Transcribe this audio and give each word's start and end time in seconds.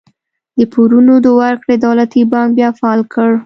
د 0.57 0.59
پورونو 0.71 1.13
د 1.25 1.27
ورکړې 1.39 1.75
دولتي 1.85 2.21
بانک 2.31 2.49
بیا 2.57 2.69
فعال 2.79 3.01
کړ. 3.13 3.29